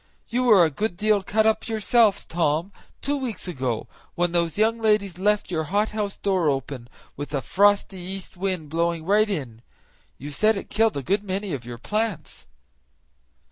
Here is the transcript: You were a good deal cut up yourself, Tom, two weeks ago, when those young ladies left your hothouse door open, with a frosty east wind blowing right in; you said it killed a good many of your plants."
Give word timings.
You 0.29 0.45
were 0.45 0.65
a 0.65 0.71
good 0.71 0.97
deal 0.97 1.21
cut 1.21 1.45
up 1.45 1.67
yourself, 1.67 2.27
Tom, 2.27 2.71
two 3.03 3.15
weeks 3.17 3.47
ago, 3.47 3.87
when 4.15 4.31
those 4.31 4.57
young 4.57 4.79
ladies 4.79 5.19
left 5.19 5.51
your 5.51 5.65
hothouse 5.65 6.17
door 6.17 6.49
open, 6.49 6.89
with 7.15 7.35
a 7.35 7.41
frosty 7.43 7.99
east 7.99 8.35
wind 8.35 8.69
blowing 8.69 9.05
right 9.05 9.29
in; 9.29 9.61
you 10.17 10.31
said 10.31 10.57
it 10.57 10.71
killed 10.71 10.97
a 10.97 11.03
good 11.03 11.23
many 11.23 11.53
of 11.53 11.65
your 11.65 11.77
plants." 11.77 12.47